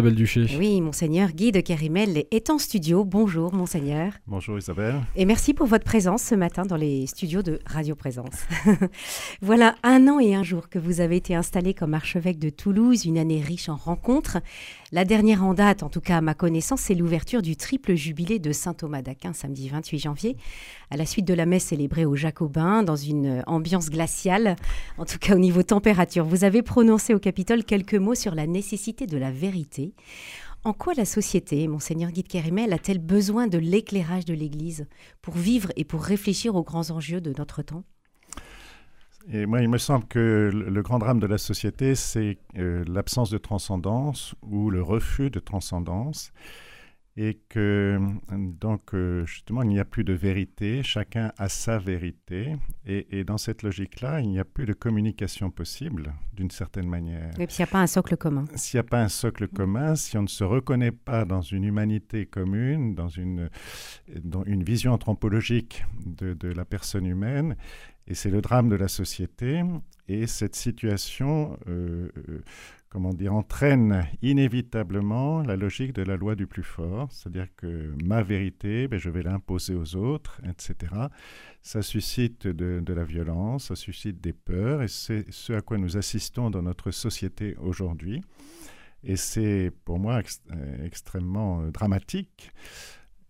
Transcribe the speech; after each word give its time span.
Isabelle 0.00 0.14
Duché. 0.14 0.46
Oui, 0.56 0.80
monseigneur 0.80 1.32
Guy 1.32 1.50
de 1.50 1.58
Kerimel 1.58 2.24
est 2.30 2.50
en 2.50 2.58
studio. 2.58 3.04
Bonjour, 3.04 3.52
monseigneur. 3.52 4.12
Bonjour 4.28 4.56
Isabelle. 4.56 4.94
Et 5.16 5.24
merci 5.24 5.54
pour 5.54 5.66
votre 5.66 5.82
présence 5.82 6.22
ce 6.22 6.36
matin 6.36 6.64
dans 6.64 6.76
les 6.76 7.08
studios 7.08 7.42
de 7.42 7.58
Radio 7.66 7.96
Présence. 7.96 8.46
voilà 9.42 9.74
un 9.82 10.06
an 10.06 10.20
et 10.20 10.36
un 10.36 10.44
jour 10.44 10.68
que 10.68 10.78
vous 10.78 11.00
avez 11.00 11.16
été 11.16 11.34
installé 11.34 11.74
comme 11.74 11.94
archevêque 11.94 12.38
de 12.38 12.48
Toulouse, 12.48 13.06
une 13.06 13.18
année 13.18 13.42
riche 13.42 13.68
en 13.68 13.74
rencontres. 13.74 14.38
La 14.92 15.04
dernière 15.04 15.44
en 15.44 15.52
date, 15.52 15.82
en 15.82 15.88
tout 15.88 16.00
cas 16.00 16.18
à 16.18 16.20
ma 16.20 16.34
connaissance, 16.34 16.82
c'est 16.82 16.94
l'ouverture 16.94 17.42
du 17.42 17.56
triple 17.56 17.96
jubilé 17.96 18.38
de 18.38 18.52
Saint 18.52 18.74
Thomas 18.74 19.02
d'Aquin 19.02 19.32
samedi 19.32 19.68
28 19.68 19.98
janvier, 19.98 20.36
à 20.90 20.96
la 20.96 21.06
suite 21.06 21.26
de 21.26 21.34
la 21.34 21.44
messe 21.44 21.64
célébrée 21.64 22.04
aux 22.04 22.14
Jacobins 22.14 22.84
dans 22.84 22.94
une 22.94 23.42
ambiance 23.48 23.90
glaciale, 23.90 24.54
en 24.96 25.04
tout 25.04 25.18
cas 25.18 25.34
au 25.34 25.40
niveau 25.40 25.64
température. 25.64 26.24
Vous 26.24 26.44
avez 26.44 26.62
prononcé 26.62 27.14
au 27.14 27.18
Capitole 27.18 27.64
quelques 27.64 27.96
mots 27.96 28.14
sur 28.14 28.36
la 28.36 28.46
nécessité 28.46 29.08
de 29.08 29.18
la 29.18 29.32
vérité. 29.32 29.87
En 30.64 30.72
quoi 30.72 30.94
la 30.94 31.04
société, 31.04 31.68
monseigneur 31.68 32.10
Guy 32.10 32.22
de 32.22 32.28
Kérimel, 32.28 32.72
a-t-elle 32.72 32.98
besoin 32.98 33.46
de 33.46 33.58
l'éclairage 33.58 34.24
de 34.24 34.34
l'Église 34.34 34.86
pour 35.22 35.34
vivre 35.34 35.70
et 35.76 35.84
pour 35.84 36.02
réfléchir 36.02 36.56
aux 36.56 36.64
grands 36.64 36.90
enjeux 36.90 37.20
de 37.20 37.32
notre 37.36 37.62
temps? 37.62 37.84
Et 39.30 39.46
moi, 39.46 39.60
il 39.60 39.68
me 39.68 39.78
semble 39.78 40.06
que 40.06 40.50
le 40.52 40.82
grand 40.82 40.98
drame 40.98 41.20
de 41.20 41.26
la 41.26 41.38
société, 41.38 41.94
c'est 41.94 42.38
euh, 42.56 42.82
l'absence 42.88 43.30
de 43.30 43.38
transcendance 43.38 44.34
ou 44.42 44.70
le 44.70 44.82
refus 44.82 45.30
de 45.30 45.38
transcendance 45.38 46.32
et 47.20 47.40
que 47.48 47.98
donc 48.30 48.94
euh, 48.94 49.26
justement 49.26 49.62
il 49.62 49.70
n'y 49.70 49.80
a 49.80 49.84
plus 49.84 50.04
de 50.04 50.12
vérité, 50.12 50.84
chacun 50.84 51.32
a 51.36 51.48
sa 51.48 51.76
vérité, 51.76 52.54
et, 52.86 53.24
dans 53.24 53.38
cette 53.38 53.64
logique-là, 53.64 54.20
il 54.20 54.28
n'y 54.28 54.38
a 54.38 54.44
plus 54.44 54.66
de 54.66 54.72
communication 54.72 55.50
possible 55.50 56.14
d'une 56.32 56.50
certaine 56.50 56.88
manière. 56.88 57.32
Et 57.40 57.46
puis 57.46 57.56
s'il 57.56 57.64
n'y 57.64 57.70
a 57.70 57.72
pas 57.72 57.80
un 57.80 57.88
socle 57.88 58.16
commun. 58.16 58.44
S'il 58.54 58.78
n'y 58.78 58.86
a 58.86 58.88
pas 58.88 59.02
un 59.02 59.08
socle 59.08 59.48
commun, 59.48 59.96
si 59.96 60.16
on 60.16 60.22
ne 60.22 60.28
se 60.28 60.44
reconnaît 60.44 60.92
pas 60.92 61.24
dans 61.24 61.42
une 61.42 61.64
humanité 61.64 62.24
commune, 62.24 62.94
dans 62.94 63.08
une, 63.08 63.50
dans 64.22 64.44
une 64.44 64.62
vision 64.62 64.92
anthropologique 64.92 65.84
de, 66.06 66.34
de 66.34 66.48
la 66.48 66.64
personne 66.64 67.04
humaine, 67.04 67.56
et 68.06 68.14
c'est 68.14 68.30
le 68.30 68.40
drame 68.40 68.68
de 68.68 68.76
la 68.76 68.88
société, 68.88 69.64
et 70.06 70.26
cette 70.28 70.54
situation 70.54 71.58
euh, 71.68 72.10
euh 72.28 72.42
comment 72.88 73.12
dire, 73.12 73.34
entraîne 73.34 74.06
inévitablement 74.22 75.42
la 75.42 75.56
logique 75.56 75.92
de 75.92 76.02
la 76.02 76.16
loi 76.16 76.34
du 76.34 76.46
plus 76.46 76.62
fort, 76.62 77.10
c'est-à-dire 77.12 77.48
que 77.56 77.94
ma 78.02 78.22
vérité, 78.22 78.88
ben, 78.88 78.98
je 78.98 79.10
vais 79.10 79.22
l'imposer 79.22 79.74
aux 79.74 79.96
autres, 79.96 80.40
etc. 80.48 80.92
Ça 81.62 81.82
suscite 81.82 82.46
de, 82.46 82.92
la 82.92 83.04
violence, 83.04 83.66
ça 83.66 83.76
suscite 83.76 84.20
des 84.20 84.32
peurs, 84.32 84.82
et 84.82 84.88
c'est 84.88 85.30
ce 85.30 85.52
à 85.52 85.60
quoi 85.60 85.76
nous 85.78 85.96
assistons 85.96 86.50
dans 86.50 86.62
notre 86.62 86.90
société 86.90 87.56
aujourd'hui. 87.58 88.22
Et 89.04 89.16
c'est 89.16 89.70
pour 89.84 89.98
moi 89.98 90.20
euh, 90.50 90.84
extrêmement 90.86 91.60
euh, 91.60 91.70
dramatique, 91.70 92.50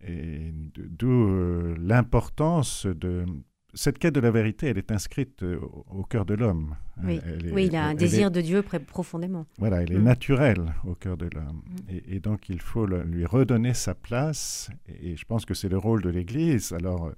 et 0.01 0.53
d'où 0.53 1.27
euh, 1.27 1.75
l'importance 1.77 2.85
de, 2.85 3.25
cette 3.73 3.99
quête 3.99 4.15
de 4.15 4.19
la 4.19 4.31
vérité, 4.31 4.67
elle 4.67 4.77
est 4.77 4.91
inscrite 4.91 5.43
euh, 5.43 5.59
au, 5.91 6.03
cœur 6.03 6.25
de 6.25 6.33
l'homme. 6.33 6.75
Oui. 7.03 7.19
il 7.57 7.75
a 7.75 7.85
un 7.85 7.93
désir 7.93 8.31
de 8.31 8.41
Dieu 8.41 8.63
profondément. 8.63 9.45
Voilà, 9.57 9.83
elle 9.83 9.91
est 9.93 9.99
mm. 9.99 10.03
naturelle 10.03 10.73
au 10.85 10.95
cœur 10.95 11.17
de 11.17 11.29
l'homme. 11.33 11.61
Mm. 11.67 11.95
Et, 12.07 12.19
donc, 12.19 12.49
il 12.49 12.61
faut 12.61 12.85
lui 12.85 13.25
redonner 13.25 13.73
sa 13.73 13.93
place. 13.93 14.69
Et, 15.01 15.15
je 15.15 15.25
pense 15.25 15.45
que 15.45 15.53
c'est 15.53 15.69
le 15.69 15.77
rôle 15.77 16.01
de 16.01 16.09
l'Église. 16.09 16.73
Alors, 16.73 17.11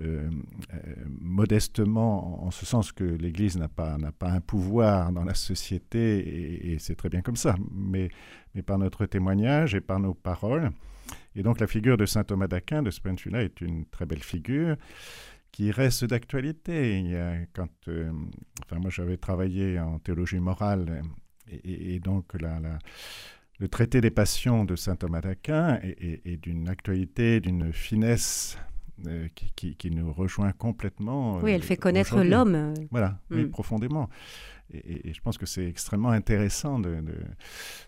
euh, 0.00 0.30
euh, 0.74 0.88
modestement, 1.20 2.44
en 2.44 2.50
ce 2.50 2.66
sens 2.66 2.92
que 2.92 3.04
l'Église 3.04 3.56
n'a 3.56 3.68
pas, 3.68 3.96
pas 4.18 4.30
un 4.30 4.40
pouvoir 4.40 5.12
dans 5.12 5.24
la 5.24 5.34
société, 5.34 6.72
et, 6.72 6.78
c'est 6.78 6.94
très 6.94 7.08
bien 7.08 7.22
comme 7.22 7.36
ça, 7.36 7.56
mais, 7.72 8.10
mais 8.54 8.62
par 8.62 8.78
notre 8.78 9.06
témoignage 9.06 9.74
et 9.74 9.80
par 9.80 9.98
nos 9.98 10.14
paroles. 10.14 10.70
Et 11.34 11.42
donc, 11.42 11.58
la 11.58 11.66
figure 11.66 11.96
de 11.96 12.06
saint 12.06 12.24
Thomas 12.24 12.48
d'Aquin, 12.48 12.82
de 12.82 12.90
ce 12.90 13.00
point 13.00 13.14
de 13.14 13.20
vue-là, 13.20 13.42
est 13.42 13.60
une 13.60 13.86
très 13.86 14.04
belle 14.04 14.22
figure 14.22 14.76
qui 15.52 15.70
reste 15.70 16.04
d'actualité. 16.04 17.46
Quand, 17.52 17.68
euh, 17.88 18.12
enfin, 18.64 18.80
moi, 18.80 18.90
j'avais 18.90 19.16
travaillé 19.16 19.78
en 19.78 19.98
théologie 19.98 20.38
morale 20.38 21.02
et, 21.64 21.98
donc 22.00 22.34
la, 22.40 22.60
le 23.58 23.68
traité 23.68 24.00
des 24.00 24.10
passions 24.10 24.64
de 24.64 24.76
saint 24.76 24.96
Thomas 24.96 25.20
d'Aquin 25.20 25.80
est, 25.82 26.36
d'une 26.42 26.68
actualité, 26.68 27.40
d'une 27.40 27.72
finesse 27.72 28.58
euh, 29.06 29.28
qui, 29.34 29.76
qui, 29.76 29.90
nous 29.90 30.12
rejoint 30.12 30.52
complètement. 30.52 31.38
Oui, 31.38 31.52
elle 31.52 31.60
euh, 31.60 31.64
fait 31.64 31.76
connaître 31.76 32.22
l'homme. 32.22 32.74
Voilà, 32.90 33.18
oui, 33.30 33.44
mm. 33.44 33.50
profondément. 33.50 34.08
Et, 34.72 35.12
je 35.12 35.20
pense 35.20 35.38
que 35.38 35.46
c'est 35.46 35.66
extrêmement 35.66 36.10
intéressant 36.10 36.78
de, 36.78 37.02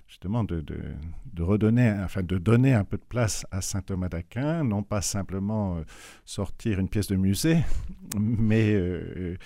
justement 0.09 0.44
de, 0.44 0.60
de, 0.60 1.43
redonner, 1.43 1.94
enfin 2.04 2.22
de 2.22 2.38
donner 2.38 2.75
un 2.75 2.84
peu 2.84 2.97
de 2.97 3.04
place 3.04 3.47
à 3.50 3.60
saint 3.60 3.82
Thomas 3.82 4.09
d'Aquin, 4.09 4.65
non 4.65 4.82
pas 4.82 5.00
simplement 5.00 5.76
euh, 5.76 5.82
sortir 6.25 6.78
une 6.78 6.88
pièce 6.88 7.09
de 7.09 7.16
musée, 7.16 7.59
mais 8.19 8.72
euh, 8.75 9.37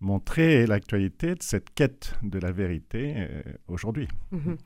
montrer 0.00 0.66
l'actualité 0.66 1.34
de 1.34 1.42
cette 1.42 1.70
quête 1.74 2.14
de 2.22 2.38
la 2.38 2.52
vérité 2.52 3.14
euh, 3.16 3.42
aujourd'hui. 3.68 4.08
Mhm. 4.32 4.56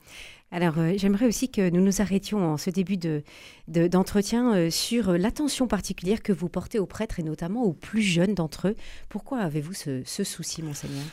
Alors, 0.51 0.77
j'aimerais 0.97 1.27
aussi 1.27 1.51
que 1.51 1.69
nous 1.69 1.83
nous 1.83 2.01
arrêtions 2.01 2.39
en 2.39 2.57
ce 2.57 2.71
début 2.71 2.97
d'entretien 3.69 4.55
de, 4.55 4.71
sur 4.71 5.13
l'attention 5.13 5.67
particulière 5.67 6.23
que 6.23 6.33
vous 6.33 6.49
portez 6.49 6.79
aux 6.79 6.87
prêtres 6.87 7.21
et 7.21 7.23
notamment 7.23 7.65
aux 7.65 7.75
plus 7.75 8.01
jeunes 8.01 8.35
d'entre 8.35 8.69
eux. 8.69 8.75
Pourquoi 9.11 9.41
avez-vous 9.41 9.75
ce 9.75 10.25
souci, 10.25 10.63
monseigneur? 10.63 11.05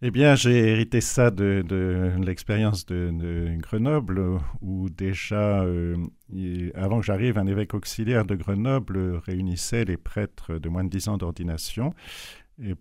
Eh 0.00 0.10
bien, 0.12 0.36
j'ai 0.36 0.56
hérité 0.70 1.00
ça 1.00 1.30
de, 1.30 1.64
l'expérience 2.24 2.86
de, 2.86 3.56
Grenoble, 3.58 4.38
où 4.60 4.88
déjà, 4.90 5.62
euh, 5.62 5.96
avant 6.74 7.00
que 7.00 7.06
j'arrive, 7.06 7.36
un 7.36 7.46
évêque 7.46 7.74
auxiliaire 7.74 8.24
de 8.24 8.36
Grenoble 8.36 9.16
réunissait 9.16 9.84
les 9.84 9.96
prêtres 9.96 10.58
de 10.58 10.68
moins 10.68 10.84
de 10.84 10.90
10 10.90 11.08
ans 11.08 11.16
d'ordination 11.16 11.94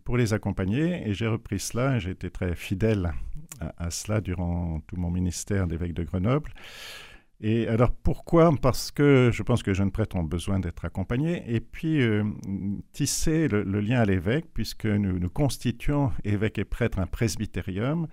pour 0.03 0.17
les 0.17 0.33
accompagner. 0.33 1.07
Et 1.07 1.13
j'ai 1.13 1.27
repris 1.27 1.59
cela, 1.59 1.97
j'ai 1.97 2.11
été 2.11 2.29
très 2.29 2.55
fidèle 2.55 3.11
à, 3.59 3.89
cela 3.89 4.21
durant 4.21 4.81
tout 4.85 4.97
mon 4.97 5.09
ministère 5.09 5.67
d'évêque 5.67 5.93
de 5.93 6.03
Grenoble. 6.03 6.51
Et 7.39 7.67
alors 7.67 7.91
pourquoi? 7.91 8.51
Parce 8.61 8.89
que 8.89 9.29
je 9.31 9.43
pense 9.43 9.61
que 9.61 9.73
jeunes 9.73 9.91
prêtres 9.91 10.15
ont 10.15 10.23
besoin 10.23 10.59
d'être 10.59 10.85
accompagnés 10.85 11.43
et 11.47 11.59
puis 11.59 12.01
euh, 12.01 12.23
tisser 12.93 13.47
le, 13.47 13.63
lien 13.79 13.99
à 13.99 14.05
l'évêque, 14.05 14.45
puisque 14.53 14.85
nous, 14.85 15.29
constituons, 15.29 16.11
évêque 16.23 16.57
et 16.57 16.65
prêtre, 16.65 16.99
un 16.99 17.05
presbytérium. 17.05 18.07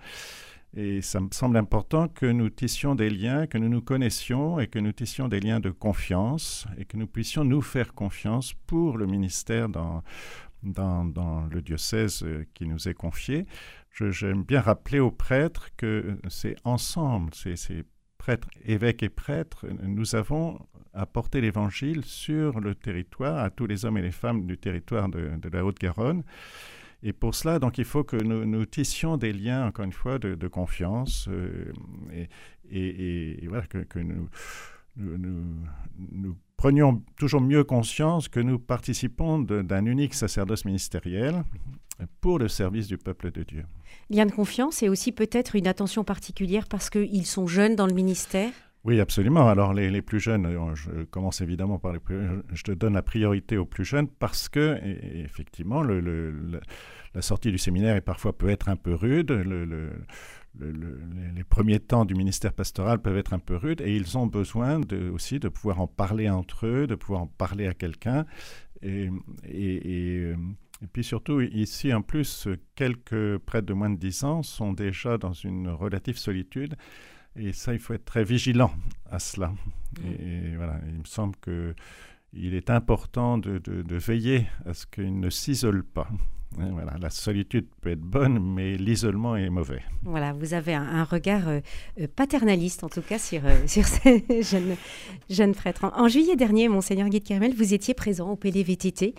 Et 0.77 1.01
ça 1.01 1.21
me 1.21 1.29
semble 1.31 1.57
important 1.57 2.07
que 2.07 2.25
nous 2.25 2.49
tissions 2.49 2.95
des 2.95 3.09
liens, 3.09 3.47
que 3.47 3.57
nous 3.57 3.69
nous 3.69 3.81
connaissions 3.81 4.59
et 4.59 4.67
que 4.67 4.77
nous 4.77 4.91
tissions 4.91 5.27
des 5.27 5.39
liens 5.39 5.61
de 5.61 5.71
confiance 5.71 6.67
et 6.77 6.85
que 6.85 6.97
nous 6.97 7.07
puissions 7.07 7.45
nous 7.45 7.61
faire 7.61 7.93
confiance 7.93 8.53
pour 8.67 8.97
le 8.97 9.07
ministère 9.07 9.69
dans, 9.69 10.03
dans, 10.61 11.05
dans 11.05 11.45
le 11.47 11.61
diocèse 11.61 12.23
euh, 12.23 12.45
qui 12.53 12.67
nous 12.67 12.89
est 12.89 12.93
confié. 12.93 13.45
J'aime 13.91 14.43
bien 14.43 14.59
rappeler 14.59 14.99
aux 14.99 15.11
prêtres 15.11 15.69
que 15.77 16.19
c'est 16.27 16.57
ensemble, 16.65 17.31
c'est 17.33 17.85
prêtres, 18.25 18.47
évêques 18.65 19.03
et 19.03 19.09
prêtres, 19.09 19.67
nous 19.83 20.15
avons 20.15 20.59
apporté 20.95 21.41
l'évangile 21.41 22.03
sur 22.03 22.59
le 22.59 22.73
territoire, 22.73 23.37
à 23.37 23.51
tous 23.51 23.67
les 23.67 23.85
hommes 23.85 23.99
et 23.99 24.01
les 24.01 24.11
femmes 24.11 24.47
du 24.47 24.57
territoire 24.57 25.09
de, 25.09 25.49
la 25.53 25.63
Haute-Garonne. 25.63 26.23
Et 27.03 27.13
pour 27.13 27.35
cela, 27.35 27.59
donc, 27.59 27.77
il 27.77 27.85
faut 27.85 28.03
que 28.03 28.15
nous, 28.15 28.65
tissions 28.65 29.17
des 29.17 29.31
liens, 29.31 29.67
encore 29.67 29.85
une 29.85 29.93
fois, 29.93 30.17
de, 30.17 30.47
confiance 30.47 31.29
euh, 31.29 31.71
et, 32.71 33.45
voilà, 33.47 33.67
que, 33.67 33.99
nous, 33.99 34.27
nous, 34.95 36.35
prenions 36.57 37.03
toujours 37.19 37.41
mieux 37.41 37.63
conscience 37.63 38.27
que 38.27 38.39
nous 38.39 38.57
participons 38.57 39.37
d'un 39.37 39.85
unique 39.85 40.15
sacerdoce 40.15 40.65
ministériel 40.65 41.43
pour 42.21 42.39
le 42.39 42.47
service 42.47 42.87
du 42.87 42.97
peuple 42.97 43.31
de 43.31 43.43
Dieu. 43.43 43.65
Lien 44.09 44.25
de 44.25 44.31
confiance 44.31 44.83
et 44.83 44.89
aussi 44.89 45.11
peut-être 45.11 45.55
une 45.55 45.67
attention 45.67 46.03
particulière 46.03 46.67
parce 46.67 46.89
qu'ils 46.89 47.25
sont 47.25 47.47
jeunes 47.47 47.75
dans 47.75 47.87
le 47.87 47.93
ministère 47.93 48.51
oui, 48.85 48.99
absolument. 48.99 49.49
Alors, 49.49 49.73
les, 49.73 50.01
plus 50.03 50.19
jeunes, 50.19 50.45
euh, 50.45 50.75
je 50.75 51.05
commence 51.05 51.41
évidemment 51.41 51.79
par 51.79 51.91
les 51.91 51.97
plus 51.99 52.21
jeunes, 52.21 52.43
je 52.53 52.61
te 52.61 52.71
donne 52.71 52.93
la 52.93 53.01
priorité 53.01 53.57
aux 53.57 53.65
plus 53.65 53.83
jeunes 53.83 54.07
parce 54.07 54.47
que, 54.47 54.79
effectivement, 55.23 55.81
le, 55.81 56.61
la 57.15 57.21
sortie 57.23 57.51
du 57.51 57.57
séminaire 57.57 57.95
est 57.95 58.01
parfois 58.01 58.37
peut 58.37 58.49
être 58.49 58.69
un 58.69 58.75
peu 58.75 58.93
rude. 58.93 59.31
les 60.59 61.43
premiers 61.45 61.79
temps 61.79 62.05
du 62.05 62.13
ministère 62.13 62.53
pastoral 62.53 63.01
peuvent 63.01 63.17
être 63.17 63.33
un 63.33 63.39
peu 63.39 63.55
rudes 63.55 63.81
et 63.81 63.95
ils 63.95 64.19
ont 64.19 64.27
besoin 64.27 64.79
de, 64.79 65.09
aussi 65.09 65.39
de 65.39 65.49
pouvoir 65.49 65.81
en 65.81 65.87
parler 65.87 66.29
entre 66.29 66.67
eux, 66.67 66.85
de 66.85 66.93
pouvoir 66.93 67.23
en 67.23 67.27
parler 67.27 67.65
à 67.65 67.73
quelqu'un. 67.73 68.27
et, 68.83 69.09
et 69.45 70.19
euh, 70.19 70.35
et 70.81 70.87
puis 70.87 71.03
surtout, 71.03 71.41
ici, 71.41 71.93
en 71.93 72.01
plus, 72.01 72.47
quelques 72.75 73.37
prêtres 73.39 73.67
de 73.67 73.73
moins 73.73 73.89
de 73.89 73.97
10 73.97 74.23
ans 74.25 74.43
sont 74.43 74.73
déjà 74.73 75.17
dans 75.17 75.33
une 75.33 75.69
relative 75.69 76.17
solitude. 76.17 76.75
Et 77.37 77.53
ça, 77.53 77.73
il 77.73 77.79
faut 77.79 77.93
être 77.93 78.05
très 78.05 78.23
vigilant 78.23 78.71
à 79.09 79.19
cela. 79.19 79.53
Mm. 80.01 80.05
Et, 80.05 80.55
voilà, 80.55 80.79
il 80.87 80.99
me 80.99 81.05
semble 81.05 81.35
qu'il 81.37 82.53
est 82.53 82.69
important 82.69 83.37
de, 83.37 83.95
veiller 83.95 84.47
à 84.65 84.73
ce 84.73 84.85
qu'ils 84.85 85.19
ne 85.19 85.29
s'isolent 85.29 85.83
pas. 85.83 86.09
Voilà, 86.57 86.95
la 86.99 87.09
solitude 87.09 87.67
peut 87.81 87.91
être 87.91 88.01
bonne, 88.01 88.39
mais 88.39 88.77
l'isolement 88.77 89.35
est 89.35 89.49
mauvais. 89.49 89.81
Voilà, 90.03 90.33
vous 90.33 90.53
avez 90.53 90.73
un, 90.73 91.03
regard 91.03 91.47
euh, 91.47 91.59
euh, 91.99 92.07
paternaliste, 92.13 92.83
en 92.83 92.89
tout 92.89 93.01
cas, 93.01 93.19
sur, 93.19 93.45
euh, 93.45 93.55
sur 93.67 93.85
ces 93.85 94.23
jeunes, 94.41 94.75
jeunes 95.29 95.53
prêtres. 95.53 95.91
En, 95.95 96.07
juillet 96.07 96.35
dernier, 96.35 96.69
Monseigneur 96.69 97.09
Guy 97.09 97.19
de 97.19 97.27
Carmel, 97.27 97.53
vous 97.55 97.73
étiez 97.73 97.93
présent 97.93 98.31
au 98.31 98.35
PLVTT. 98.35 99.15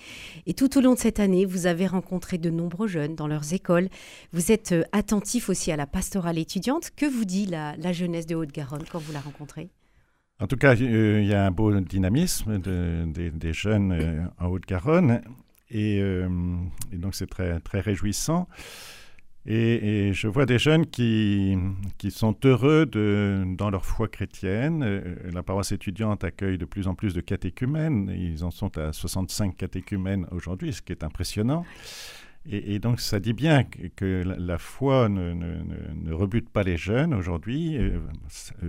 Et 0.46 0.54
tout 0.54 0.78
au 0.78 0.80
long 0.80 0.94
de 0.94 0.98
cette 0.98 1.20
année, 1.20 1.44
vous 1.44 1.66
avez 1.66 1.86
rencontré 1.86 2.38
de 2.38 2.50
nombreux 2.50 2.88
jeunes 2.88 3.14
dans 3.14 3.26
leurs 3.26 3.52
écoles. 3.52 3.88
Vous 4.32 4.50
êtes 4.50 4.74
attentif 4.92 5.48
aussi 5.48 5.70
à 5.70 5.76
la 5.76 5.86
pastorale 5.86 6.38
étudiante. 6.38 6.90
Que 6.96 7.06
vous 7.06 7.24
dit 7.24 7.46
la, 7.46 7.76
la 7.76 7.92
jeunesse 7.92 8.26
de 8.26 8.34
Haute-Garonne 8.34 8.84
quand 8.90 8.98
vous 8.98 9.12
la 9.12 9.20
rencontrez? 9.20 9.68
En 10.38 10.46
tout 10.46 10.56
cas, 10.56 10.74
il 10.74 11.24
y 11.24 11.32
a 11.32 11.46
un 11.46 11.50
beau 11.50 11.80
dynamisme 11.80 12.58
des 12.58 13.52
jeunes 13.52 14.30
en 14.38 14.46
Haute-Garonne. 14.46 15.22
Euh, 15.74 16.28
et, 16.92 16.96
donc 16.96 17.14
c'est 17.14 17.26
très, 17.26 17.60
très 17.60 17.80
réjouissant. 17.80 18.48
Et, 19.48 20.12
je 20.12 20.26
vois 20.26 20.44
des 20.44 20.58
jeunes 20.58 20.86
qui, 20.86 21.56
qui 21.98 22.10
sont 22.10 22.36
heureux 22.44 22.84
de, 22.84 23.44
dans 23.56 23.70
leur 23.70 23.84
foi 23.84 24.08
chrétienne. 24.08 24.82
Euh, 24.82 25.14
la 25.32 25.44
paroisse 25.44 25.70
étudiante 25.70 26.24
accueille 26.24 26.58
de 26.58 26.64
plus 26.64 26.88
en 26.88 26.96
plus 26.96 27.14
de 27.14 27.20
catéchumènes. 27.20 28.12
Ils 28.16 28.44
en 28.44 28.50
sont 28.50 28.76
à 28.76 28.92
65 28.92 29.56
catéchumènes 29.56 30.26
aujourd'hui, 30.32 30.72
ce 30.72 30.82
qui 30.82 30.92
est 30.92 31.04
impressionnant. 31.04 31.64
Et, 32.48 32.78
donc 32.78 33.00
ça 33.00 33.19
dit 33.19 33.32
bien 33.32 33.64
que, 33.64 34.22
la, 34.25 34.58
foi 34.58 35.08
ne, 35.08 36.12
rebute 36.12 36.48
pas 36.48 36.62
les 36.62 36.76
jeunes 36.76 37.12
aujourd'hui. 37.12 37.76
Euh, 37.76 37.98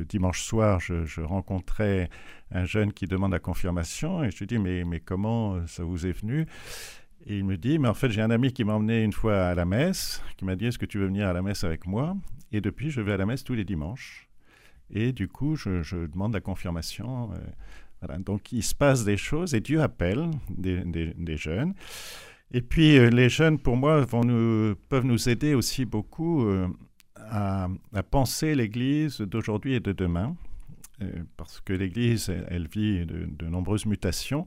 dimanche 0.09 0.41
soir, 0.41 0.79
je, 0.79 1.21
rencontrais 1.21 2.09
un 2.51 2.65
jeune 2.65 2.91
qui 2.93 3.05
demande 3.05 3.31
la 3.31 3.39
confirmation 3.39 4.23
et 4.23 4.31
je 4.31 4.39
lui 4.39 4.47
dis 4.47 4.57
mais, 4.57 4.83
mais 4.83 4.99
comment 4.99 5.65
ça 5.67 5.83
vous 5.83 6.07
est 6.07 6.11
venu? 6.11 6.47
Et 7.29 7.39
il 7.39 7.43
me 7.43 7.57
dit, 7.57 7.77
mais 7.77 7.89
en 7.89 7.93
fait, 7.93 8.09
j'ai 8.09 8.21
un 8.21 8.31
ami 8.31 8.53
qui 8.53 8.63
m'a 8.63 8.73
emmené 8.73 9.03
une 9.03 9.11
fois 9.11 9.47
à 9.47 9.55
la 9.55 9.65
messe, 9.65 10.23
qui 10.37 10.45
m'a 10.45 10.55
dit, 10.55 10.67
est-ce 10.67 10.77
que 10.77 10.85
tu 10.85 10.97
veux 10.97 11.07
venir 11.07 11.27
à 11.27 11.33
la 11.33 11.41
messe 11.41 11.65
avec 11.65 11.85
moi? 11.85 12.15
Et 12.53 12.61
depuis, 12.61 12.89
je 12.89 13.01
vais 13.01 13.11
à 13.11 13.17
la 13.17 13.25
messe 13.25 13.43
tous 13.43 13.53
les 13.53 13.65
dimanches. 13.65 14.29
Et 14.89 15.11
du 15.11 15.27
coup, 15.27 15.57
je, 15.57 16.05
demande 16.07 16.33
la 16.33 16.39
confirmation. 16.39 17.29
Euh. 17.33 18.17
Donc, 18.19 18.53
il 18.53 18.63
se 18.63 18.73
passe 18.73 19.03
des 19.03 19.17
choses 19.17 19.53
et 19.53 19.59
Dieu 19.59 19.81
appelle 19.81 20.29
des, 20.49 21.37
jeunes. 21.37 21.73
Et 22.51 22.61
puis, 22.61 22.97
euh, 22.97 23.09
les 23.09 23.29
jeunes, 23.29 23.59
pour 23.59 23.75
moi, 23.75 24.01
vont 24.01 24.23
nous, 24.23 24.75
peuvent 24.89 25.05
nous 25.05 25.29
aider 25.29 25.53
aussi 25.53 25.85
beaucoup 25.85 26.45
euh, 26.45 26.67
à, 27.15 27.67
à, 27.93 28.03
penser 28.03 28.55
l'Église 28.55 29.19
d'aujourd'hui 29.19 29.75
et 29.75 29.79
de 29.79 29.91
demain. 29.91 30.35
parce 31.35 31.61
que 31.61 31.73
l'Église, 31.73 32.29
elle, 32.29 32.47
elle, 32.49 32.67
vit 32.67 33.05
de, 33.05 33.27
de 33.29 33.45
nombreuses 33.47 33.85
mutations. 33.85 34.45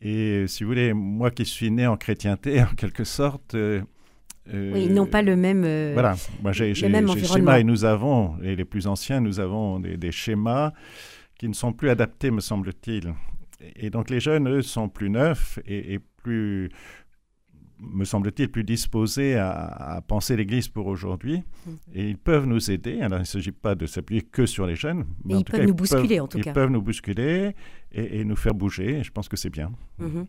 Et 0.00 0.46
si 0.46 0.62
vous 0.62 0.70
voulez, 0.70 0.92
moi 0.92 1.30
qui 1.30 1.44
suis 1.44 1.70
né 1.70 1.86
en 1.86 1.96
chrétienté, 1.96 2.62
en 2.62 2.74
quelque 2.74 3.04
sorte. 3.04 3.54
Euh, 3.54 3.82
oui, 4.72 4.84
ils 4.84 4.94
n'ont 4.94 5.06
pas 5.06 5.22
le 5.22 5.36
même. 5.36 5.64
Euh, 5.64 5.90
voilà, 5.92 6.14
moi 6.42 6.52
j'ai 6.52 6.74
schéma 6.74 7.60
et 7.60 7.64
nous 7.64 7.84
avons, 7.84 8.40
et 8.42 8.56
les 8.56 8.64
plus 8.64 8.86
anciens, 8.86 9.20
nous 9.20 9.40
avons 9.40 9.78
des, 9.78 10.12
schémas 10.12 10.72
qui 11.38 11.48
ne 11.48 11.52
sont 11.52 11.72
plus 11.72 11.90
adaptés, 11.90 12.30
me 12.30 12.40
semble-t-il. 12.40 13.12
Et 13.76 13.90
donc 13.90 14.08
les 14.08 14.20
jeunes, 14.20 14.48
eux, 14.48 14.62
sont 14.62 14.88
plus 14.88 15.10
neufs 15.10 15.58
et 15.66 15.98
plus, 16.22 16.70
me 17.80 18.04
semble-t-il, 18.04 18.50
plus 18.50 18.64
disposés 18.64 19.36
à, 19.36 20.02
penser 20.06 20.36
l'Église 20.36 20.68
pour 20.68 20.86
aujourd'hui. 20.86 21.42
Mm. 21.66 21.70
Et 21.94 22.08
ils 22.10 22.18
peuvent 22.18 22.46
nous 22.46 22.70
aider. 22.70 23.00
Alors, 23.00 23.18
il 23.18 23.22
ne 23.22 23.26
s'agit 23.26 23.52
pas 23.52 23.74
de 23.74 23.86
s'appuyer 23.86 24.22
que 24.22 24.46
sur 24.46 24.66
les 24.66 24.76
jeunes. 24.76 25.06
Mais 25.24 25.38
ils 25.38 25.44
peuvent 25.44 25.64
nous 25.64 25.74
bousculer, 25.74 26.20
en 26.20 26.26
tout 26.26 26.38
cas. 26.38 26.50
Ils 26.50 26.54
peuvent 26.54 26.70
nous 26.70 26.82
bousculer 26.82 27.54
et, 27.92 28.24
nous 28.24 28.36
faire 28.36 28.54
bouger. 28.54 29.02
je 29.02 29.10
pense 29.10 29.28
que 29.28 29.36
c'est 29.36 29.50
bien. 29.50 29.72
Mm-hmm. 30.00 30.26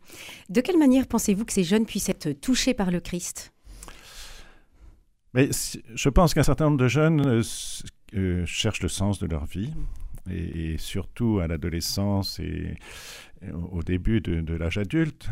De 0.50 0.62
quelle 0.62 0.78
manière 0.78 1.08
pensez-vous 1.08 1.46
que 1.46 1.54
ces 1.54 1.64
jeunes 1.64 1.86
puissent 1.86 2.10
être 2.10 2.32
touchés 2.32 2.74
par 2.74 2.92
le 2.92 3.00
Christ? 3.00 3.54
Mais 5.34 5.50
Je 5.94 6.10
pense 6.10 6.34
qu'un 6.34 6.44
certain 6.44 6.66
nombre 6.66 6.78
de 6.78 6.88
jeunes 6.88 7.26
euh, 7.26 7.42
euh, 8.16 8.46
cherchent 8.46 8.82
le 8.82 8.90
sens 8.90 9.20
de 9.20 9.28
leur 9.28 9.46
vie. 9.46 9.72
Et, 10.32 10.78
surtout 10.78 11.40
à 11.40 11.48
l'adolescence 11.48 12.40
et, 12.40 12.76
au 13.72 13.82
début 13.82 14.22
de 14.22 14.54
l'âge 14.54 14.78
adulte. 14.78 15.30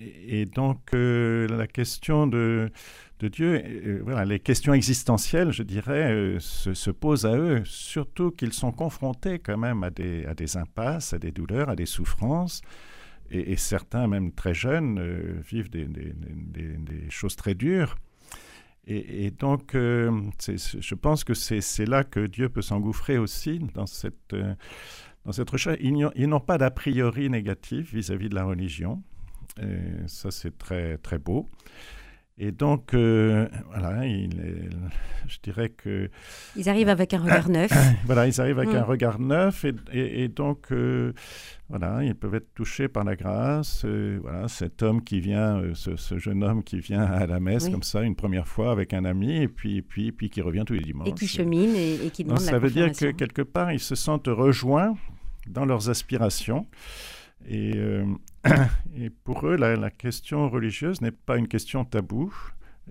Et, 0.00 0.46
donc, 0.46 0.94
euh, 0.94 1.48
la 1.48 1.66
question 1.66 2.26
de, 2.26 2.70
Dieu, 3.20 3.62
euh, 3.64 4.00
voilà, 4.04 4.24
les 4.24 4.38
questions 4.38 4.72
existentielles, 4.72 5.50
je 5.50 5.62
dirais, 5.62 6.12
euh, 6.12 6.38
se, 6.40 6.90
posent 6.90 7.26
à 7.26 7.36
eux, 7.36 7.62
surtout 7.64 8.30
qu'ils 8.30 8.52
sont 8.52 8.70
confrontés 8.72 9.38
quand 9.38 9.58
même 9.58 9.82
à 9.82 9.90
des, 9.90 10.56
impasses, 10.56 11.12
à 11.14 11.18
des 11.18 11.32
douleurs, 11.32 11.68
à 11.68 11.76
des 11.76 11.86
souffrances. 11.86 12.62
Et, 13.30 13.56
certains, 13.56 14.06
même 14.06 14.32
très 14.32 14.54
jeunes, 14.54 15.40
vivent 15.42 15.68
des, 15.68 15.86
choses 17.10 17.36
très 17.36 17.54
dures. 17.54 17.96
Et, 18.86 19.30
donc, 19.32 19.72
je 19.74 20.94
pense 20.94 21.24
que 21.24 21.34
c'est 21.34 21.86
là 21.86 22.04
que 22.04 22.26
Dieu 22.26 22.48
peut 22.48 22.62
s'engouffrer 22.62 23.18
aussi 23.18 23.58
dans 23.74 23.86
cette, 23.86 24.34
recherche. 25.50 25.76
Ils 25.80 26.26
n'ont 26.26 26.40
pas 26.40 26.56
d'a 26.56 26.70
priori 26.70 27.28
négatif 27.28 27.92
vis-à-vis 27.92 28.26
-vis 28.26 28.30
de 28.30 28.34
la 28.34 28.44
religion. 28.44 29.02
Et 29.60 30.06
ça, 30.06 30.30
c'est 30.30 30.56
très, 30.56 30.98
très 30.98 31.18
beau. 31.18 31.48
Et 32.40 32.52
donc, 32.52 32.94
euh, 32.94 33.48
voilà, 33.68 34.06
il 34.06 34.70
je 35.26 35.38
dirais 35.42 35.70
que... 35.70 36.08
Ils 36.56 36.68
arrivent 36.68 36.88
avec 36.88 37.12
un 37.12 37.18
regard 37.18 37.48
neuf. 37.48 37.72
voilà, 38.06 38.28
ils 38.28 38.40
arrivent 38.40 38.60
avec 38.60 38.74
un 38.74 38.82
mm. 38.82 38.88
regard 38.88 39.18
neuf. 39.18 39.64
Et, 39.64 40.22
et, 40.22 40.28
donc, 40.28 40.70
euh, 40.70 41.12
voilà, 41.68 42.04
ils 42.04 42.14
peuvent 42.14 42.36
être 42.36 42.54
touchés 42.54 42.86
par 42.86 43.02
la 43.02 43.16
grâce. 43.16 43.82
Euh, 43.84 44.20
voilà, 44.22 44.46
cet 44.46 44.84
homme 44.84 45.02
qui 45.02 45.18
vient, 45.18 45.60
ce, 45.74 46.18
jeune 46.18 46.44
homme 46.44 46.62
qui 46.62 46.78
vient 46.78 47.02
à 47.02 47.26
la 47.26 47.40
messe 47.40 47.68
comme 47.68 47.82
ça, 47.82 48.02
une 48.02 48.14
première 48.14 48.46
fois 48.46 48.70
avec 48.70 48.94
un 48.94 49.04
ami, 49.04 49.42
et 49.42 49.48
puis, 49.48 49.82
puis, 49.82 50.12
puis 50.12 50.30
qui 50.30 50.40
revient 50.40 50.62
tous 50.64 50.74
les 50.74 50.82
dimanches. 50.84 51.08
Et 51.08 51.14
qui 51.14 51.26
chemine 51.26 51.74
et, 51.74 52.08
qui 52.12 52.22
demande 52.22 52.38
Ça 52.38 52.60
veut 52.60 52.70
dire 52.70 52.92
que 52.92 53.10
quelque 53.10 53.42
part, 53.42 53.72
ils 53.72 53.80
se 53.80 53.96
sentent 53.96 54.28
rejoints 54.28 54.94
dans 55.48 55.64
leurs 55.64 55.90
aspirations. 55.90 56.66
Et, 57.46 57.72
euh, 57.76 58.04
et 58.96 59.10
pour 59.10 59.46
eux, 59.46 59.56
la, 59.56 59.90
question 59.90 60.48
religieuse 60.48 61.00
n'est 61.00 61.12
pas 61.12 61.36
une 61.36 61.48
question 61.48 61.84
taboue. 61.84 62.34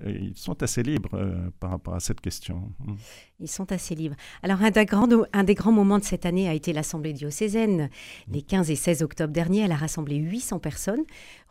Ils 0.05 0.37
sont 0.37 0.61
assez 0.61 0.83
libres 0.83 1.15
euh, 1.15 1.49
par 1.59 1.71
rapport 1.71 1.95
à 1.95 1.99
cette 1.99 2.21
question. 2.21 2.71
Mm. 2.85 2.93
Ils 3.39 3.47
sont 3.47 3.71
assez 3.71 3.95
libres. 3.95 4.15
Alors, 4.43 4.61
un 4.61 4.69
des, 4.69 4.85
grands, 4.85 5.07
un 5.33 5.43
des 5.43 5.55
grands 5.55 5.71
moments 5.71 5.97
de 5.97 6.03
cette 6.03 6.27
année 6.27 6.47
a 6.47 6.53
été 6.53 6.71
l'Assemblée 6.71 7.13
diocésaine. 7.13 7.89
Les 8.31 8.43
15 8.43 8.69
et 8.69 8.75
16 8.75 9.01
octobre 9.01 9.33
dernier, 9.33 9.61
elle 9.61 9.71
a 9.71 9.75
rassemblé 9.75 10.17
800 10.17 10.59
personnes 10.59 11.03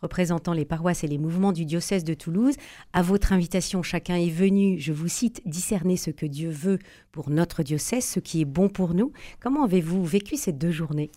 représentant 0.03 0.53
les 0.53 0.65
paroisses 0.65 1.05
et 1.05 1.09
les 1.09 1.19
mouvements 1.19 1.53
du 1.53 1.65
diocèse 1.65 2.05
de 2.05 2.15
Toulouse. 2.15 2.55
À 2.93 3.03
votre 3.03 3.33
invitation, 3.33 3.83
chacun 3.83 4.17
est 4.17 4.31
venu, 4.31 4.79
je 4.79 4.93
vous 4.93 5.09
cite, 5.09 5.43
discerner 5.47 5.97
ce 5.97 6.11
que 6.11 6.27
Dieu 6.27 6.51
veut 6.51 6.79
pour 7.13 7.31
notre 7.31 7.63
diocèse, 7.63 8.05
ce 8.05 8.21
qui 8.21 8.43
est 8.43 8.47
bon 8.47 8.69
pour 8.69 8.95
nous. 8.95 9.13
Comment 9.41 9.65
avez-vous 9.65 10.05
vécu 10.05 10.37
ces 10.37 10.53
deux 10.53 10.71
journées? 10.71 11.11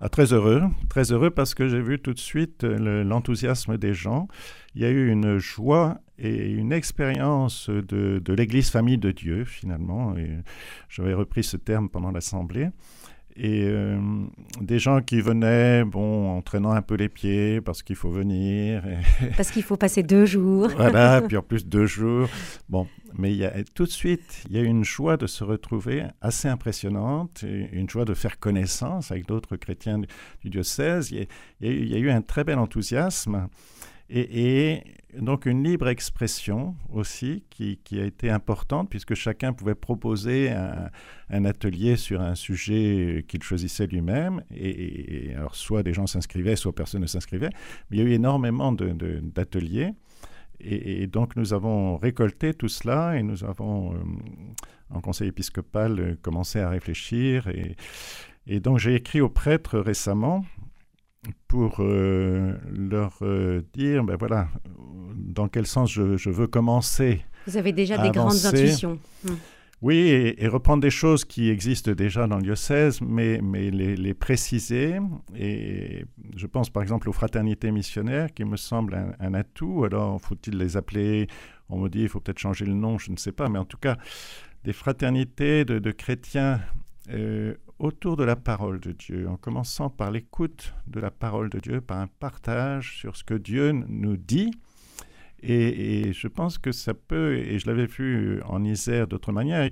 Ah, 0.00 0.08
très 0.08 0.32
heureux, 0.32 0.62
très 0.88 1.12
heureux 1.12 1.30
parce 1.30 1.54
que 1.54 1.68
j'ai 1.68 1.80
vu 1.80 1.98
tout 1.98 2.12
de 2.12 2.18
suite 2.18 2.64
euh, 2.64 3.04
l'enthousiasme 3.04 3.78
des 3.78 3.94
gens. 3.94 4.28
Il 4.74 4.82
y 4.82 4.84
a 4.84 4.90
eu 4.90 5.08
une 5.08 5.38
joie 5.38 6.00
et 6.18 6.50
une 6.50 6.72
expérience 6.72 7.70
de, 7.70 8.20
de 8.24 8.32
l'Église 8.32 8.70
famille 8.70 8.98
de 8.98 9.10
Dieu 9.10 9.44
finalement. 9.44 10.14
J'avais 10.88 11.14
repris 11.14 11.42
ce 11.42 11.56
terme 11.56 11.88
pendant 11.88 12.10
l'assemblée 12.10 12.70
et 13.36 13.64
euh, 13.64 13.98
des 14.60 14.78
gens 14.78 15.00
qui 15.00 15.20
venaient, 15.20 15.84
bon, 15.84 16.36
en 16.36 16.42
traînant 16.42 16.70
un 16.70 16.82
peu 16.82 16.94
les 16.94 17.08
pieds 17.08 17.60
parce 17.60 17.82
qu'il 17.82 17.96
faut 17.96 18.10
venir. 18.10 18.82
Parce 19.36 19.50
qu'il 19.50 19.62
faut 19.62 19.76
passer 19.76 20.02
deux 20.02 20.26
jours. 20.26 20.70
voilà, 20.76 21.20
puis 21.26 21.36
en 21.36 21.42
plus 21.42 21.66
deux 21.66 21.86
jours. 21.86 22.28
Bon, 22.68 22.86
mais 23.18 23.32
il 23.32 23.38
y 23.38 23.44
a, 23.44 23.52
tout 23.74 23.84
de 23.84 23.90
suite, 23.90 24.44
il 24.48 24.56
y 24.56 24.58
a 24.58 24.62
une 24.62 24.84
joie 24.84 25.16
de 25.16 25.26
se 25.26 25.42
retrouver 25.42 26.04
assez 26.20 26.48
impressionnante, 26.48 27.44
une 27.72 27.88
joie 27.88 28.04
de 28.04 28.14
faire 28.14 28.38
connaissance 28.38 29.10
avec 29.10 29.26
d'autres 29.26 29.56
chrétiens 29.56 29.98
du, 29.98 30.50
diocèse. 30.50 31.10
Il 31.10 31.26
il 31.60 31.88
y, 31.88 31.94
a, 31.94 31.98
eu 31.98 32.10
un 32.10 32.22
très 32.22 32.44
bel 32.44 32.58
enthousiasme. 32.58 33.48
Et, 34.10 34.82
donc 35.16 35.46
une 35.46 35.62
libre 35.62 35.88
expression 35.88 36.74
aussi 36.92 37.44
qui, 37.48 37.78
a 37.92 38.04
été 38.04 38.30
importante 38.30 38.90
puisque 38.90 39.14
chacun 39.14 39.52
pouvait 39.52 39.76
proposer 39.76 40.50
un, 40.50 41.44
atelier 41.44 41.96
sur 41.96 42.20
un 42.20 42.34
sujet 42.34 43.24
qu'il 43.28 43.42
choisissait 43.42 43.86
lui-même. 43.86 44.42
Et, 44.54 45.32
alors 45.36 45.54
soit 45.54 45.82
des 45.82 45.94
gens 45.94 46.06
s'inscrivaient, 46.06 46.56
soit 46.56 46.74
personne 46.74 47.02
ne 47.02 47.06
s'inscrivait. 47.06 47.50
Mais 47.90 47.96
il 47.96 48.02
y 48.02 48.02
a 48.02 48.08
eu 48.08 48.12
énormément 48.12 48.72
d'ateliers. 48.72 49.92
et, 50.60 51.06
donc 51.06 51.36
nous 51.36 51.54
avons 51.54 51.96
récolté 51.96 52.54
tout 52.54 52.68
cela 52.68 53.16
et 53.16 53.22
nous 53.22 53.44
avons, 53.44 53.94
euh, 53.94 53.98
en 54.90 55.00
conseil 55.00 55.28
épiscopal, 55.28 56.16
commencé 56.22 56.58
à 56.58 56.68
réfléchir. 56.68 57.48
et 58.46 58.60
donc 58.60 58.78
j'ai 58.78 58.96
écrit 58.96 59.20
aux 59.20 59.30
prêtres 59.30 59.78
récemment 59.78 60.44
pour 61.48 61.76
euh, 61.80 62.54
leur 62.70 63.18
euh, 63.22 63.62
dire, 63.72 64.04
ben 64.04 64.16
voilà, 64.16 64.48
dans 65.16 65.48
quel 65.48 65.66
sens 65.66 65.90
je, 65.90 66.30
veux 66.30 66.46
commencer. 66.46 67.24
Vous 67.46 67.56
avez 67.56 67.72
déjà 67.72 67.98
des 67.98 68.10
grandes 68.10 68.44
intuitions. 68.44 68.98
Hmm. 69.24 69.34
Oui, 69.82 69.96
et, 70.38 70.48
reprendre 70.48 70.82
des 70.82 70.90
choses 70.90 71.26
qui 71.26 71.50
existent 71.50 71.92
déjà 71.92 72.26
dans 72.26 72.36
le 72.36 72.42
diocèse, 72.42 73.02
mais, 73.02 73.40
mais 73.42 73.70
les, 73.70 74.14
préciser. 74.14 74.98
Et 75.36 76.06
je 76.34 76.46
pense 76.46 76.70
par 76.70 76.82
exemple 76.82 77.08
aux 77.10 77.12
fraternités 77.12 77.70
missionnaires, 77.70 78.32
qui 78.32 78.44
me 78.44 78.56
semblent 78.56 79.14
un, 79.20 79.34
atout. 79.34 79.84
Alors, 79.84 80.18
faut-il 80.22 80.56
les 80.56 80.78
appeler? 80.78 81.26
On 81.68 81.78
me 81.78 81.90
dit, 81.90 82.00
il 82.00 82.08
faut 82.08 82.20
peut-être 82.20 82.38
changer 82.38 82.64
le 82.64 82.72
nom, 82.72 82.96
je 82.96 83.10
ne 83.10 83.16
sais 83.18 83.32
pas. 83.32 83.50
Mais 83.50 83.58
en 83.58 83.66
tout 83.66 83.76
cas, 83.76 83.98
des 84.64 84.72
fraternités 84.72 85.66
de, 85.66 85.90
chrétiens 85.90 86.60
euh, 87.10 87.54
autour 87.84 88.16
de 88.16 88.24
la 88.24 88.34
parole 88.34 88.80
de 88.80 88.92
Dieu, 88.92 89.28
en 89.28 89.36
commençant 89.36 89.90
par 89.90 90.10
l'écoute 90.10 90.74
de 90.86 91.00
la 91.00 91.10
parole 91.10 91.50
de 91.50 91.58
Dieu, 91.58 91.82
par 91.82 91.98
un 91.98 92.06
partage 92.06 92.96
sur 92.96 93.14
ce 93.14 93.24
que 93.24 93.34
Dieu 93.34 93.72
nous 93.72 94.16
dit. 94.16 94.50
Et, 95.42 96.14
je 96.14 96.26
pense 96.26 96.56
que 96.56 96.72
ça 96.72 96.94
peut, 96.94 97.34
et 97.34 97.58
je 97.58 97.66
l'avais 97.66 97.84
vu 97.84 98.40
en 98.46 98.64
Isère 98.64 99.06
d'autre 99.06 99.30
manière, 99.30 99.68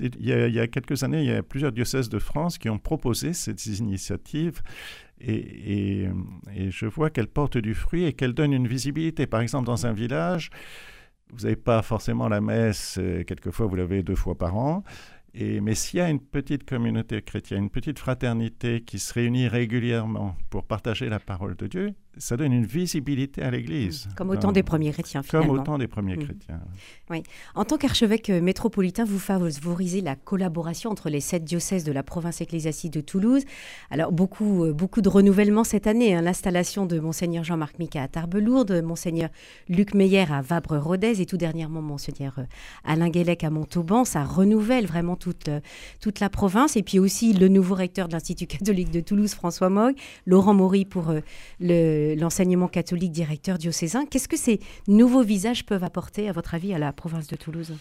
il 0.00 0.26
y, 0.26 0.58
a, 0.58 0.66
quelques 0.66 1.04
années, 1.04 1.22
il 1.22 1.28
y 1.28 1.32
a 1.32 1.44
plusieurs 1.44 1.70
diocèses 1.70 2.08
de 2.08 2.18
France 2.18 2.58
qui 2.58 2.68
ont 2.68 2.80
proposé 2.80 3.32
cette 3.32 3.64
initiative. 3.66 4.60
Et, 5.20 6.08
je 6.68 6.86
vois 6.86 7.10
qu'elle 7.10 7.28
porte 7.28 7.58
du 7.58 7.74
fruit 7.74 8.04
et 8.04 8.12
qu'elle 8.12 8.32
donne 8.32 8.52
une 8.52 8.66
visibilité. 8.66 9.28
Par 9.28 9.40
exemple, 9.40 9.66
dans 9.66 9.86
un 9.86 9.92
village, 9.92 10.50
vous 11.30 11.44
n'avez 11.44 11.56
pas 11.56 11.82
forcément 11.82 12.28
la 12.28 12.40
messe, 12.40 12.98
euh, 12.98 13.22
quelquefois 13.24 13.66
vous 13.66 13.76
l'avez 13.76 14.02
deux 14.02 14.16
fois 14.16 14.36
par 14.36 14.56
an, 14.56 14.84
et, 15.34 15.60
mais 15.60 15.74
s'il 15.74 15.98
y 15.98 16.02
a 16.02 16.10
une 16.10 16.20
petite 16.20 16.64
communauté 16.64 17.22
chrétienne, 17.22 17.64
une 17.64 17.70
petite 17.70 17.98
fraternité 17.98 18.82
qui 18.82 18.98
se 18.98 19.14
réunit 19.14 19.48
régulièrement 19.48 20.36
pour 20.50 20.64
partager 20.64 21.08
la 21.08 21.18
parole 21.18 21.56
de 21.56 21.66
Dieu, 21.66 21.94
ça 22.18 22.36
donne 22.36 22.52
une 22.52 22.66
visibilité 22.66 23.42
à 23.42 23.50
l'Église. 23.50 24.08
Comme 24.16 24.30
autant 24.30 24.52
des 24.52 24.62
premiers 24.62 24.92
chrétiens, 24.92 25.22
finalement. 25.22 25.48
Comme 25.48 25.60
autant 25.60 25.78
des 25.78 25.88
premiers 25.88 26.16
mm. 26.16 26.24
chrétiens. 26.24 26.60
Oui. 27.10 27.22
En 27.54 27.64
tant 27.64 27.78
qu'archevêque 27.78 28.28
euh, 28.28 28.40
métropolitain, 28.40 29.04
vous 29.04 29.18
favorisez 29.18 30.02
la 30.02 30.14
collaboration 30.14 30.90
entre 30.90 31.08
les 31.08 31.20
sept 31.20 31.44
diocèses 31.44 31.84
de 31.84 31.92
la 31.92 32.02
province 32.02 32.40
ecclésiastique 32.40 32.92
de 32.92 33.00
Toulouse. 33.00 33.44
Alors, 33.90 34.12
beaucoup, 34.12 34.64
euh, 34.64 34.72
beaucoup 34.72 35.00
de 35.00 35.08
renouvellement 35.08 35.64
cette 35.64 35.86
année. 35.86 36.14
Hein. 36.14 36.22
L'installation 36.22 36.84
de 36.84 36.98
Monseigneur 37.00 37.44
Jean-Marc 37.44 37.78
Mica 37.78 38.02
à 38.02 38.08
Tarbes-Lourdes, 38.08 38.82
Monseigneur 38.82 39.30
Luc 39.68 39.94
Meyer 39.94 40.26
à 40.30 40.42
Vabre-Rodez 40.42 41.20
et 41.20 41.26
tout 41.26 41.38
dernièrement 41.38 41.80
Monseigneur 41.80 42.34
euh, 42.38 42.44
Alain 42.84 43.08
Guélec 43.08 43.42
à 43.42 43.50
Montauban. 43.50 44.04
Ça 44.04 44.22
renouvelle 44.22 44.86
vraiment 44.86 45.16
toute, 45.16 45.48
toute 46.00 46.20
la 46.20 46.28
province. 46.28 46.76
Et 46.76 46.82
puis 46.82 46.98
aussi 46.98 47.32
le 47.32 47.48
nouveau 47.48 47.74
recteur 47.74 48.08
de 48.08 48.12
l'Institut 48.12 48.46
catholique 48.46 48.90
de 48.90 49.00
Toulouse, 49.00 49.32
François 49.32 49.70
Mogg, 49.70 49.94
Laurent 50.26 50.54
Maury 50.54 50.84
pour 50.84 51.14
le 51.60 52.01
l'enseignement 52.18 52.68
catholique 52.68 53.12
directeur 53.12 53.58
diocésain. 53.58 54.04
Qu'est-ce 54.06 54.28
que 54.28 54.36
ces 54.36 54.60
nouveaux 54.88 55.22
visages 55.22 55.64
peuvent 55.64 55.84
apporter, 55.84 56.28
à 56.28 56.32
votre 56.32 56.54
avis, 56.54 56.74
à 56.74 56.78
la 56.78 56.92
province 56.92 57.26
de 57.26 57.36
Toulouse? 57.36 57.74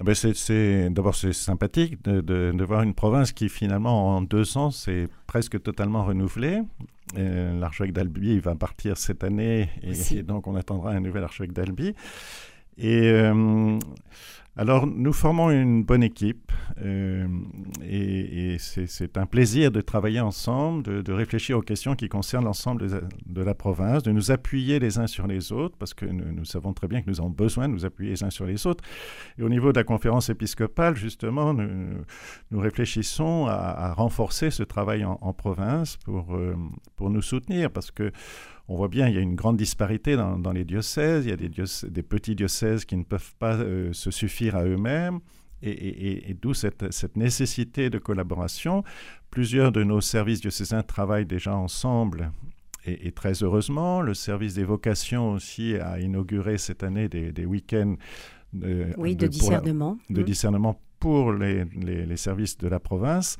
Ah 0.00 0.04
ben 0.04 0.14
c'est, 0.14 0.90
d'abord, 0.90 1.16
c'est 1.16 1.32
sympathique 1.32 2.04
de, 2.04 2.64
voir 2.64 2.82
une 2.82 2.94
province 2.94 3.32
qui, 3.32 3.48
finalement, 3.48 4.16
en 4.16 4.22
deux 4.22 4.56
ans, 4.56 4.70
s'est 4.70 5.08
presque 5.26 5.60
totalement 5.60 6.04
renouvelée. 6.04 6.60
L'archevêque 7.16 7.92
d'Albi 7.92 8.38
va 8.38 8.54
partir 8.54 8.96
cette 8.96 9.24
année 9.24 9.68
et, 9.82 10.22
donc 10.22 10.46
on 10.46 10.54
attendra 10.54 10.92
un 10.92 11.00
nouvel 11.00 11.24
archevêque 11.24 11.52
d'Albi. 11.52 11.94
Et 12.76 13.08
euh, 13.08 13.78
alors, 14.56 14.86
nous 14.86 15.12
formons 15.12 15.50
une 15.50 15.82
bonne 15.82 16.02
équipe 16.04 16.52
euh, 16.80 17.26
et, 18.30 18.58
c'est 18.58 19.16
un 19.16 19.26
plaisir 19.26 19.70
de 19.70 19.80
travailler 19.80 20.20
ensemble, 20.20 21.02
de, 21.02 21.12
réfléchir 21.12 21.58
aux 21.58 21.62
questions 21.62 21.94
qui 21.94 22.08
concernent 22.08 22.44
l'ensemble 22.44 22.86
de, 23.26 23.42
la 23.42 23.54
province, 23.54 24.02
de 24.02 24.12
nous 24.12 24.30
appuyer 24.30 24.78
les 24.78 24.98
uns 24.98 25.06
sur 25.06 25.26
les 25.26 25.52
autres, 25.52 25.76
parce 25.78 25.94
que 25.94 26.06
nous, 26.06 26.44
savons 26.44 26.72
très 26.72 26.88
bien 26.88 27.02
que 27.02 27.10
nous 27.10 27.20
avons 27.20 27.30
besoin 27.30 27.68
de 27.68 27.74
nous 27.74 27.84
appuyer 27.84 28.12
les 28.12 28.24
uns 28.24 28.30
sur 28.30 28.46
les 28.46 28.66
autres. 28.66 28.84
Et 29.38 29.42
au 29.42 29.48
niveau 29.48 29.72
de 29.72 29.78
la 29.78 29.84
conférence 29.84 30.28
épiscopale, 30.28 30.96
justement, 30.96 31.54
nous, 31.54 32.60
réfléchissons 32.60 33.46
à, 33.46 33.92
renforcer 33.94 34.50
ce 34.50 34.62
travail 34.62 35.04
en, 35.04 35.32
province 35.32 35.96
pour, 35.98 36.34
euh, 36.34 36.56
pour 36.96 37.10
nous 37.10 37.22
soutenir, 37.22 37.70
parce 37.70 37.90
que 37.90 38.12
on 38.68 38.76
voit 38.76 38.88
bien, 38.88 39.08
il 39.08 39.14
y 39.14 39.18
a 39.18 39.22
une 39.22 39.34
grande 39.34 39.56
disparité 39.56 40.14
dans, 40.16 40.52
les 40.52 40.64
diocèses. 40.64 41.24
Il 41.24 41.30
y 41.30 41.32
a 41.32 41.36
des, 41.36 41.48
des, 41.48 42.02
petits 42.02 42.34
diocèses 42.34 42.84
qui 42.84 42.98
ne 42.98 43.02
peuvent 43.02 43.34
pas 43.38 43.56
euh, 43.56 43.94
se 43.94 44.10
suffire 44.10 44.56
à 44.56 44.64
eux-mêmes. 44.64 45.20
Et, 45.62 46.36
d'où 46.40 46.54
cette, 46.54 47.16
nécessité 47.16 47.90
de 47.90 47.98
collaboration. 47.98 48.84
Plusieurs 49.30 49.72
de 49.72 49.82
nos 49.82 50.00
services 50.00 50.40
diocésains 50.40 50.82
travaillent 50.82 51.26
déjà 51.26 51.56
ensemble 51.56 52.30
et, 52.84 53.12
très 53.12 53.42
heureusement. 53.42 54.00
Le 54.00 54.14
service 54.14 54.54
des 54.54 54.64
vocations 54.64 55.32
aussi 55.32 55.76
a 55.76 55.98
inauguré 55.98 56.58
cette 56.58 56.82
année 56.82 57.08
des, 57.08 57.44
week-ends 57.44 57.96
de, 58.52 58.94
de, 58.96 59.26
discernement. 59.26 59.98
de 60.08 60.20
mmh. 60.20 60.24
discernement 60.24 60.80
pour 61.00 61.32
les, 61.32 61.64
services 62.16 62.58
de 62.58 62.68
la 62.68 62.80
province. 62.80 63.36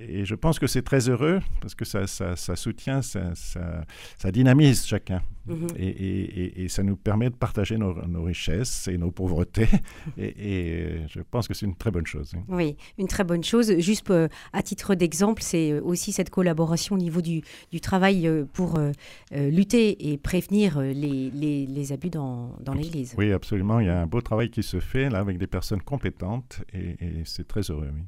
Et 0.00 0.24
je 0.24 0.34
pense 0.36 0.60
que 0.60 0.68
c'est 0.68 0.82
très 0.82 1.08
heureux 1.08 1.40
parce 1.60 1.74
que 1.74 1.84
ça, 1.84 2.06
soutient, 2.54 3.02
ça, 3.02 4.30
dynamise 4.30 4.86
chacun. 4.86 5.22
Mhm. 5.46 5.68
Et, 5.76 6.66
ça 6.68 6.82
nous 6.82 6.96
permet 6.96 7.30
de 7.30 7.34
partager 7.34 7.78
nos, 7.78 8.22
richesses 8.22 8.86
et 8.88 8.96
nos 8.96 9.10
pauvretés. 9.10 9.68
et, 10.18 11.00
je 11.08 11.20
pense 11.20 11.48
que 11.48 11.54
c'est 11.54 11.66
une 11.66 11.74
très 11.74 11.90
bonne 11.90 12.06
chose. 12.06 12.32
Oui, 12.48 12.76
une 12.98 13.08
très 13.08 13.24
bonne 13.24 13.42
chose. 13.42 13.76
Juste 13.78 14.10
euh, 14.10 14.28
à 14.52 14.62
titre 14.62 14.94
d'exemple, 14.94 15.42
c'est 15.42 15.80
aussi 15.80 16.12
cette 16.12 16.30
collaboration 16.30 16.94
au 16.94 16.98
niveau 16.98 17.20
du, 17.20 17.42
travail 17.80 18.26
euh, 18.26 18.44
pour 18.52 18.78
euh, 18.78 18.92
lutter 19.32 20.12
et 20.12 20.18
prévenir 20.18 20.80
les, 20.80 21.92
abus 21.92 22.10
dans, 22.10 22.54
dans 22.60 22.74
l'Église. 22.74 23.14
Oui, 23.18 23.32
absolument. 23.32 23.80
Il 23.80 23.86
y 23.86 23.90
a 23.90 24.00
un 24.00 24.06
beau 24.06 24.20
travail 24.20 24.50
qui 24.50 24.62
se 24.62 24.78
fait 24.78 25.10
là 25.10 25.18
avec 25.18 25.38
des 25.38 25.46
personnes 25.46 25.82
compétentes 25.82 26.62
et, 26.72 26.96
c'est 27.24 27.48
très 27.48 27.62
heureux. 27.62 27.90
Oui. 27.92 28.02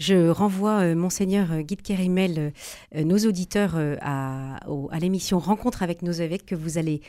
Je 0.00 0.28
renvoie, 0.28 0.80
euh, 0.80 0.94
Monseigneur 1.14 1.52
euh, 1.52 1.62
Guy 1.62 1.76
Kérimel, 1.76 2.52
euh, 2.96 3.04
nos 3.04 3.18
auditeurs 3.18 3.76
à, 4.00 4.58
l'émission 4.98 5.38
Rencontre 5.38 5.84
avec 5.84 6.02
nos 6.02 6.10
évêques 6.10 6.44
que 6.44 6.56
vous 6.56 6.76
allez 6.76 7.02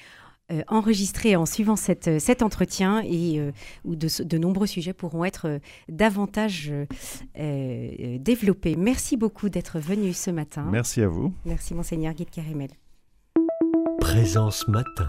enregistrer 0.68 1.36
en 1.36 1.48
suivant 1.48 1.76
cet 1.76 2.44
entretien 2.44 3.02
et 3.04 3.42
où 3.84 3.96
de, 3.96 4.38
nombreux 4.38 4.68
sujets 4.68 4.94
pourront 4.94 5.26
être 5.26 5.60
davantage 5.90 6.72
développés. 7.36 8.76
Merci 8.76 9.18
beaucoup 9.18 9.50
d'être 9.50 9.80
venu 9.80 10.14
ce 10.14 10.30
matin. 10.30 10.68
Merci 10.72 11.02
à 11.02 11.08
vous. 11.08 11.34
Merci, 11.46 11.74
Monseigneur 11.74 12.14
Guy 12.14 12.28
Kérimel. 12.28 12.70
Présence 14.00 14.68
matin. 14.68 15.04